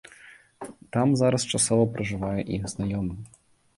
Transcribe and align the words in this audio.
Там 0.95 1.11
зараз 1.21 1.45
часова 1.57 1.85
пражывае 1.99 2.41
іх 2.59 2.67
знаёмы. 2.75 3.15